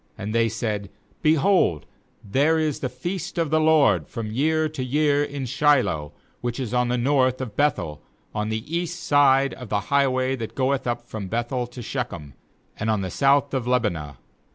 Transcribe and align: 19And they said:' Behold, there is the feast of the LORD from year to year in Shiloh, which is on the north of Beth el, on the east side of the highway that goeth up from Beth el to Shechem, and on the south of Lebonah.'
19And 0.17 0.31
they 0.33 0.49
said:' 0.49 0.89
Behold, 1.21 1.85
there 2.23 2.57
is 2.57 2.79
the 2.79 2.89
feast 2.89 3.37
of 3.37 3.51
the 3.51 3.59
LORD 3.59 4.07
from 4.07 4.31
year 4.31 4.67
to 4.67 4.83
year 4.83 5.23
in 5.23 5.45
Shiloh, 5.45 6.11
which 6.41 6.59
is 6.59 6.73
on 6.73 6.87
the 6.87 6.97
north 6.97 7.39
of 7.39 7.55
Beth 7.55 7.77
el, 7.77 8.01
on 8.33 8.49
the 8.49 8.63
east 8.75 9.03
side 9.03 9.53
of 9.53 9.69
the 9.69 9.79
highway 9.93 10.35
that 10.37 10.55
goeth 10.55 10.87
up 10.87 11.03
from 11.07 11.27
Beth 11.27 11.51
el 11.51 11.67
to 11.67 11.83
Shechem, 11.83 12.33
and 12.79 12.89
on 12.89 13.01
the 13.01 13.11
south 13.11 13.53
of 13.53 13.67
Lebonah.' 13.67 14.17